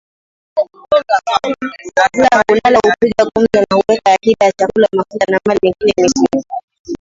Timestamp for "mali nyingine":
5.47-5.93